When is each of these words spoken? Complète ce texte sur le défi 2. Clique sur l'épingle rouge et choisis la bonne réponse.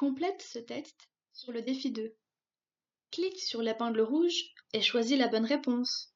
Complète 0.00 0.40
ce 0.40 0.58
texte 0.58 1.10
sur 1.34 1.52
le 1.52 1.60
défi 1.60 1.90
2. 1.92 2.16
Clique 3.10 3.38
sur 3.38 3.60
l'épingle 3.60 4.00
rouge 4.00 4.54
et 4.72 4.80
choisis 4.80 5.18
la 5.18 5.28
bonne 5.28 5.44
réponse. 5.44 6.14